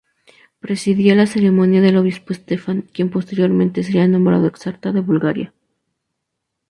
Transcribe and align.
Presidía 0.59 1.13
la 1.13 1.27
ceremonia 1.27 1.87
el 1.87 1.95
obispo 1.95 2.33
Stefan, 2.33 2.81
quien 2.91 3.11
posteriormente 3.11 3.83
sería 3.83 4.07
nombrado 4.07 4.47
exarca 4.47 4.91
de 4.91 5.01
Bulgaria. 5.01 5.53